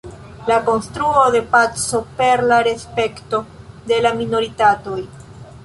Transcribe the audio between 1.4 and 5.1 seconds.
paco per la respekto de la minoritatoj.